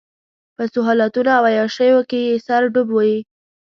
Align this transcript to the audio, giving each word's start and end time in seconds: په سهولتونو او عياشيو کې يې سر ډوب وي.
په 0.55 0.63
سهولتونو 0.73 1.29
او 1.37 1.43
عياشيو 1.49 2.01
کې 2.09 2.19
يې 2.27 2.35
سر 2.45 2.61
ډوب 2.73 2.87
وي. 2.95 3.15